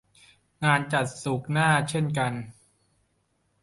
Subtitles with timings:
[0.63, 2.33] งานจัดศุกร์หน้าเช่นกัน